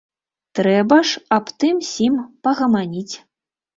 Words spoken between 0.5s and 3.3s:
Трэба ж аб тым-сім пагаманіць.